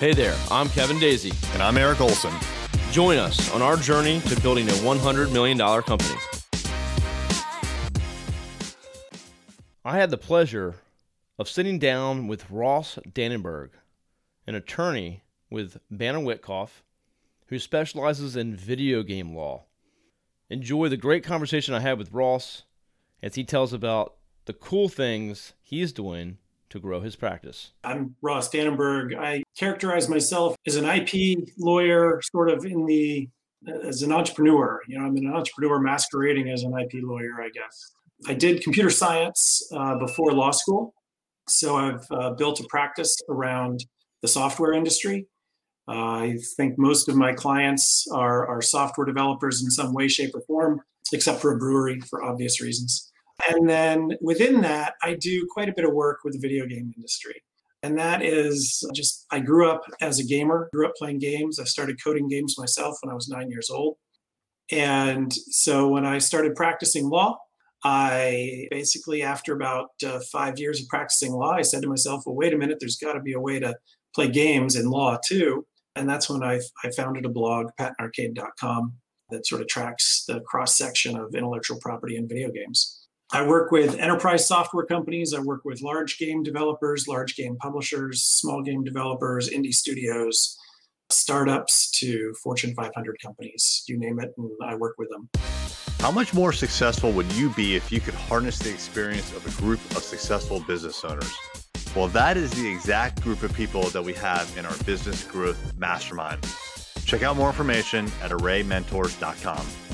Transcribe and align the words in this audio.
Hey 0.00 0.14
there, 0.14 0.34
I'm 0.50 0.70
Kevin 0.70 0.96
Daisey. 0.96 1.34
And 1.52 1.62
I'm 1.62 1.76
Eric 1.76 2.00
Olson. 2.00 2.32
Join 2.90 3.18
us 3.18 3.52
on 3.52 3.60
our 3.60 3.76
journey 3.76 4.20
to 4.20 4.40
building 4.40 4.66
a 4.66 4.72
$100 4.72 5.30
million 5.30 5.58
company. 5.58 6.18
I 9.84 9.98
had 9.98 10.08
the 10.10 10.16
pleasure 10.16 10.76
of 11.38 11.50
sitting 11.50 11.78
down 11.78 12.28
with 12.28 12.50
Ross 12.50 12.98
Dannenberg, 13.06 13.72
an 14.46 14.54
attorney 14.54 15.22
with 15.50 15.76
Banner 15.90 16.20
Witcoff, 16.20 16.80
who 17.48 17.58
specializes 17.58 18.36
in 18.36 18.56
video 18.56 19.02
game 19.02 19.36
law. 19.36 19.64
Enjoy 20.48 20.88
the 20.88 20.96
great 20.96 21.24
conversation 21.24 21.74
I 21.74 21.80
had 21.80 21.98
with 21.98 22.10
Ross 22.10 22.62
as 23.22 23.34
he 23.34 23.44
tells 23.44 23.74
about 23.74 24.14
the 24.46 24.54
cool 24.54 24.88
things 24.88 25.52
he's 25.62 25.92
doing 25.92 26.38
to 26.70 26.80
grow 26.80 27.00
his 27.00 27.16
practice. 27.16 27.72
I'm 27.84 28.16
Ross 28.22 28.48
Dannenberg. 28.48 29.16
I 29.18 29.42
characterize 29.58 30.08
myself 30.08 30.56
as 30.66 30.76
an 30.76 30.84
IP 30.84 31.38
lawyer, 31.58 32.20
sort 32.32 32.50
of 32.50 32.64
in 32.64 32.86
the 32.86 33.28
as 33.84 34.02
an 34.02 34.12
entrepreneur. 34.12 34.80
You 34.88 34.98
know, 34.98 35.04
I'm 35.04 35.16
an 35.16 35.32
entrepreneur 35.32 35.80
masquerading 35.80 36.48
as 36.48 36.62
an 36.62 36.72
IP 36.78 37.02
lawyer, 37.02 37.42
I 37.42 37.50
guess. 37.50 37.92
I 38.26 38.34
did 38.34 38.62
computer 38.62 38.90
science 38.90 39.62
uh, 39.72 39.98
before 39.98 40.32
law 40.32 40.50
school, 40.50 40.94
so 41.48 41.76
I've 41.76 42.06
uh, 42.10 42.30
built 42.30 42.60
a 42.60 42.64
practice 42.68 43.16
around 43.28 43.84
the 44.22 44.28
software 44.28 44.72
industry. 44.72 45.26
Uh, 45.88 45.92
I 45.92 46.38
think 46.56 46.78
most 46.78 47.08
of 47.08 47.16
my 47.16 47.32
clients 47.32 48.06
are, 48.12 48.46
are 48.46 48.62
software 48.62 49.06
developers 49.06 49.62
in 49.62 49.70
some 49.70 49.92
way, 49.92 50.08
shape, 50.08 50.34
or 50.34 50.42
form, 50.42 50.80
except 51.12 51.40
for 51.40 51.52
a 51.52 51.58
brewery 51.58 52.00
for 52.08 52.22
obvious 52.22 52.60
reasons. 52.60 53.09
And 53.48 53.68
then 53.68 54.12
within 54.20 54.60
that, 54.62 54.94
I 55.02 55.14
do 55.14 55.46
quite 55.50 55.68
a 55.68 55.74
bit 55.74 55.84
of 55.84 55.92
work 55.92 56.20
with 56.24 56.34
the 56.34 56.40
video 56.40 56.66
game 56.66 56.92
industry. 56.96 57.42
And 57.82 57.98
that 57.98 58.22
is 58.22 58.86
just, 58.94 59.26
I 59.30 59.40
grew 59.40 59.70
up 59.70 59.82
as 60.00 60.18
a 60.18 60.24
gamer, 60.24 60.68
grew 60.72 60.86
up 60.86 60.94
playing 60.96 61.18
games. 61.18 61.58
I 61.58 61.64
started 61.64 62.02
coding 62.02 62.28
games 62.28 62.56
myself 62.58 62.98
when 63.00 63.10
I 63.10 63.14
was 63.14 63.28
nine 63.28 63.50
years 63.50 63.70
old. 63.70 63.96
And 64.70 65.32
so 65.32 65.88
when 65.88 66.04
I 66.04 66.18
started 66.18 66.54
practicing 66.54 67.08
law, 67.08 67.38
I 67.82 68.68
basically, 68.70 69.22
after 69.22 69.54
about 69.54 69.88
uh, 70.06 70.20
five 70.30 70.58
years 70.58 70.80
of 70.80 70.88
practicing 70.88 71.32
law, 71.32 71.52
I 71.52 71.62
said 71.62 71.82
to 71.82 71.88
myself, 71.88 72.24
well, 72.26 72.36
wait 72.36 72.52
a 72.52 72.58
minute, 72.58 72.76
there's 72.78 72.98
got 72.98 73.14
to 73.14 73.20
be 73.20 73.32
a 73.32 73.40
way 73.40 73.58
to 73.58 73.74
play 74.14 74.28
games 74.28 74.76
in 74.76 74.90
law 74.90 75.18
too. 75.24 75.66
And 75.96 76.08
that's 76.08 76.28
when 76.28 76.42
I, 76.42 76.60
I 76.84 76.90
founded 76.90 77.24
a 77.24 77.30
blog, 77.30 77.68
patentarcade.com, 77.80 78.92
that 79.30 79.46
sort 79.46 79.62
of 79.62 79.68
tracks 79.68 80.24
the 80.28 80.40
cross 80.40 80.76
section 80.76 81.16
of 81.16 81.34
intellectual 81.34 81.78
property 81.80 82.16
and 82.16 82.28
video 82.28 82.50
games. 82.50 83.00
I 83.32 83.46
work 83.46 83.70
with 83.70 83.96
enterprise 83.98 84.48
software 84.48 84.84
companies. 84.84 85.32
I 85.34 85.38
work 85.38 85.60
with 85.64 85.82
large 85.82 86.18
game 86.18 86.42
developers, 86.42 87.06
large 87.06 87.36
game 87.36 87.56
publishers, 87.56 88.22
small 88.22 88.60
game 88.60 88.82
developers, 88.82 89.48
indie 89.48 89.72
studios, 89.72 90.58
startups 91.10 91.92
to 92.00 92.34
Fortune 92.42 92.74
500 92.74 93.16
companies. 93.22 93.84
You 93.86 93.98
name 93.98 94.18
it, 94.18 94.32
and 94.36 94.50
I 94.64 94.74
work 94.74 94.96
with 94.98 95.10
them. 95.10 95.28
How 96.00 96.10
much 96.10 96.34
more 96.34 96.52
successful 96.52 97.12
would 97.12 97.30
you 97.34 97.50
be 97.50 97.76
if 97.76 97.92
you 97.92 98.00
could 98.00 98.14
harness 98.14 98.58
the 98.58 98.70
experience 98.70 99.32
of 99.36 99.46
a 99.46 99.60
group 99.60 99.80
of 99.92 100.02
successful 100.02 100.60
business 100.66 101.04
owners? 101.04 101.32
Well, 101.94 102.08
that 102.08 102.36
is 102.36 102.50
the 102.50 102.66
exact 102.66 103.22
group 103.22 103.44
of 103.44 103.52
people 103.54 103.82
that 103.90 104.02
we 104.02 104.14
have 104.14 104.52
in 104.58 104.66
our 104.66 104.76
business 104.84 105.22
growth 105.22 105.72
mastermind. 105.78 106.44
Check 107.04 107.22
out 107.22 107.36
more 107.36 107.48
information 107.48 108.06
at 108.22 108.32
arraymentors.com. 108.32 109.89